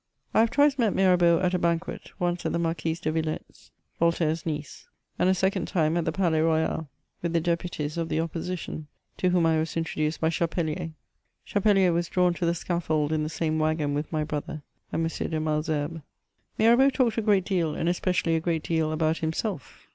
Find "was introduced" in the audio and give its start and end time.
9.59-10.19